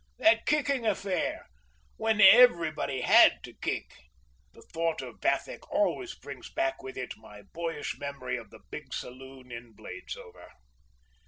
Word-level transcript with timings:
That 0.17 0.47
kicking 0.47 0.83
affair! 0.83 1.45
When 1.97 2.21
everybody 2.21 3.01
had 3.01 3.33
to 3.43 3.53
kick! 3.53 3.85
The 4.51 4.63
thought 4.63 5.03
of 5.03 5.19
"Vathek" 5.21 5.69
always 5.69 6.15
brings 6.15 6.49
back 6.51 6.81
with 6.81 6.97
it 6.97 7.13
my 7.17 7.43
boyish 7.43 7.99
memory 7.99 8.35
of 8.35 8.49
the 8.49 8.61
big 8.71 8.95
saloon 8.95 9.51
at 9.51 9.63
Bladesover. 9.77 10.47